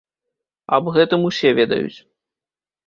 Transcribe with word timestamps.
Аб 0.79 0.83
гэтым 0.95 1.29
усе 1.31 1.49
ведаюць. 1.61 1.97